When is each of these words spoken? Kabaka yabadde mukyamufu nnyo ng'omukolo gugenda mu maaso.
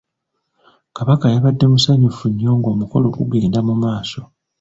Kabaka 0.95 1.25
yabadde 1.33 1.65
mukyamufu 1.71 2.25
nnyo 2.29 2.51
ng'omukolo 2.59 3.05
gugenda 3.17 3.59
mu 3.67 3.73
maaso. 3.81 4.21